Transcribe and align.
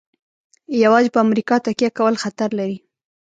یوازې 0.83 1.09
په 1.13 1.19
امریکا 1.25 1.55
تکیه 1.65 1.89
کول 1.97 2.15
خطر 2.23 2.49
لري. 2.59 2.77